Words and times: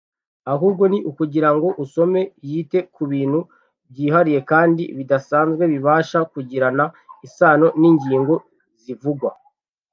ahubwo 0.53 0.83
ni 0.91 0.99
ukugira 1.09 1.49
ngo 1.55 1.67
usoma 1.83 2.19
yite 2.49 2.79
ku 2.93 3.03
bintu 3.11 3.39
byihariye 3.89 4.39
kandi 4.51 4.83
bidasanzwe 4.97 5.63
bibasha 5.73 6.19
kugirana 6.31 6.85
isano 7.27 7.67
n’ingingo 7.79 8.35
zivugwa. 8.83 9.29